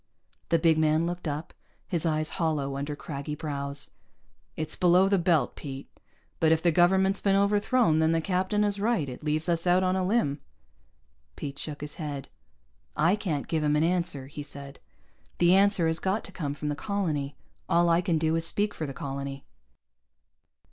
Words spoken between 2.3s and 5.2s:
hollow under craggy brows. "It's below the